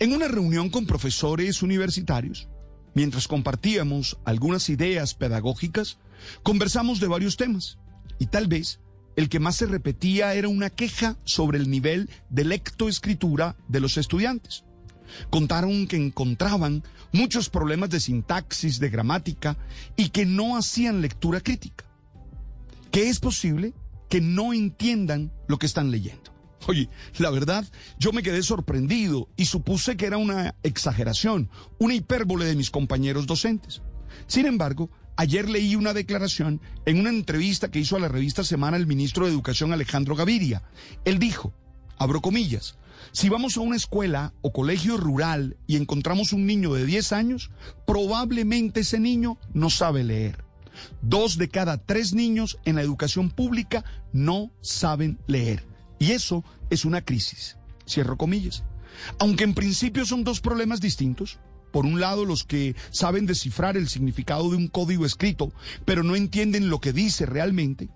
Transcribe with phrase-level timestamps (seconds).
[0.00, 2.48] En una reunión con profesores universitarios,
[2.94, 5.98] mientras compartíamos algunas ideas pedagógicas,
[6.42, 7.78] conversamos de varios temas
[8.18, 8.80] y tal vez
[9.14, 13.96] el que más se repetía era una queja sobre el nivel de lectoescritura de los
[13.96, 14.64] estudiantes.
[15.30, 16.82] Contaron que encontraban
[17.12, 19.56] muchos problemas de sintaxis, de gramática
[19.96, 21.84] y que no hacían lectura crítica.
[22.90, 23.74] Que es posible
[24.08, 26.33] que no entiendan lo que están leyendo.
[26.66, 26.88] Oye,
[27.18, 27.64] la verdad,
[27.98, 33.26] yo me quedé sorprendido y supuse que era una exageración, una hipérbole de mis compañeros
[33.26, 33.82] docentes.
[34.26, 38.76] Sin embargo, ayer leí una declaración en una entrevista que hizo a la revista Semana
[38.76, 40.62] el ministro de Educación Alejandro Gaviria.
[41.04, 41.52] Él dijo,
[41.98, 42.78] abro comillas,
[43.12, 47.50] si vamos a una escuela o colegio rural y encontramos un niño de 10 años,
[47.86, 50.44] probablemente ese niño no sabe leer.
[51.02, 55.73] Dos de cada tres niños en la educación pública no saben leer.
[55.98, 57.56] Y eso es una crisis.
[57.88, 58.64] Cierro comillas.
[59.18, 61.38] Aunque en principio son dos problemas distintos.
[61.72, 65.52] Por un lado, los que saben descifrar el significado de un código escrito,
[65.84, 67.88] pero no entienden lo que dice realmente.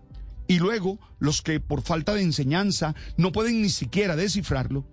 [0.49, 4.85] Y luego, los que por falta de enseñanza no pueden ni siquiera descifrarlo.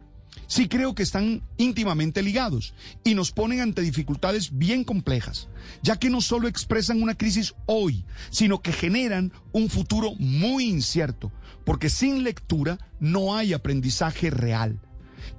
[0.48, 5.50] Sí creo que están íntimamente ligados y nos ponen ante dificultades bien complejas,
[5.82, 11.32] ya que no solo expresan una crisis hoy, sino que generan un futuro muy incierto,
[11.66, 14.80] porque sin lectura no hay aprendizaje real.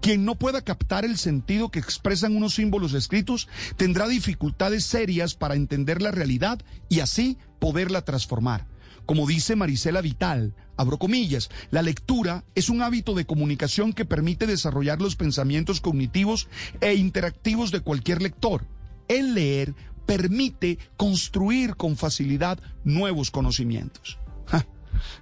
[0.00, 5.54] Quien no pueda captar el sentido que expresan unos símbolos escritos tendrá dificultades serias para
[5.54, 8.66] entender la realidad y así poderla transformar.
[9.04, 14.46] Como dice Marisela Vital, abro comillas, la lectura es un hábito de comunicación que permite
[14.46, 16.48] desarrollar los pensamientos cognitivos
[16.80, 18.66] e interactivos de cualquier lector.
[19.08, 19.74] El leer
[20.06, 24.18] permite construir con facilidad nuevos conocimientos.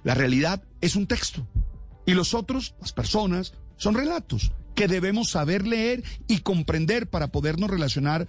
[0.03, 1.45] La realidad es un texto
[2.05, 7.69] y los otros, las personas, son relatos que debemos saber leer y comprender para podernos
[7.69, 8.27] relacionar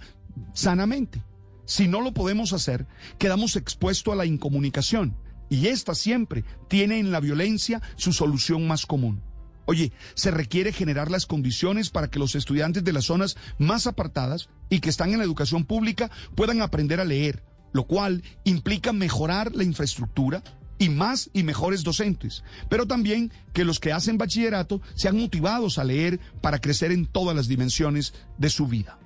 [0.53, 1.23] sanamente.
[1.65, 5.15] Si no lo podemos hacer, quedamos expuestos a la incomunicación
[5.49, 9.21] y esta siempre tiene en la violencia su solución más común.
[9.65, 14.49] Oye, se requiere generar las condiciones para que los estudiantes de las zonas más apartadas
[14.69, 19.53] y que están en la educación pública puedan aprender a leer, lo cual implica mejorar
[19.53, 20.41] la infraestructura
[20.79, 25.83] y más y mejores docentes, pero también que los que hacen bachillerato sean motivados a
[25.83, 28.99] leer para crecer en todas las dimensiones de su vida.